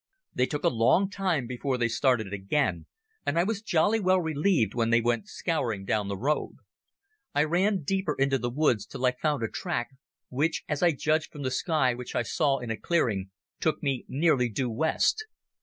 [0.33, 2.87] They took a long time before they started again,
[3.23, 6.55] and I was jolly well relieved when they went scouring down the road.
[7.35, 9.89] I ran deeper into the woods till I found a track
[10.29, 14.71] which—as I judged from the sky which I saw in a clearing—took me nearly due
[14.71, 15.23] west.